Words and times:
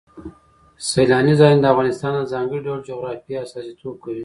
سیلانی 0.89 1.33
ځایونه 1.39 1.61
د 1.61 1.65
افغانستان 1.73 2.11
د 2.15 2.21
ځانګړي 2.33 2.59
ډول 2.67 2.79
جغرافیه 2.89 3.39
استازیتوب 3.45 3.95
کوي. 4.03 4.19